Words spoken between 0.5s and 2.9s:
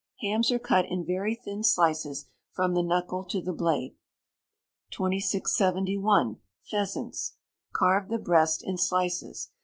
are cut in very thin slices from the